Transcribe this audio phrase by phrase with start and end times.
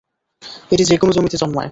[0.71, 1.69] এটি যেকোন জমিতে জন্মায়।